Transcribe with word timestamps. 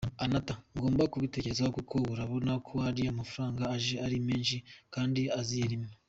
Enatha: 0.23 0.55
“Ngomba 0.75 1.11
kubitekerezaho 1.11 1.71
kuko 1.77 1.95
urabona 2.13 2.53
ko 2.67 2.75
ari 2.89 3.01
amafaranga 3.13 3.63
aje 3.75 3.95
ari 4.05 4.17
menshi 4.27 4.57
kandi 4.93 5.21
aziye 5.41 5.65
rimwe. 5.71 5.91